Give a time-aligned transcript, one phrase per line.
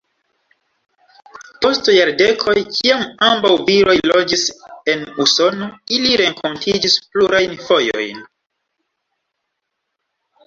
[1.65, 4.45] Post jardekoj kiam ambaŭ viroj loĝis
[4.95, 5.67] en Usono,
[5.99, 8.25] ili renkontiĝis plurajn fojojn.